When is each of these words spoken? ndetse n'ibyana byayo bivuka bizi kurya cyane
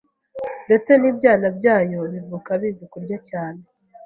ndetse 0.67 0.91
n'ibyana 0.97 1.47
byayo 1.57 1.99
bivuka 2.13 2.49
bizi 2.61 2.85
kurya 2.91 3.17
cyane 3.29 3.61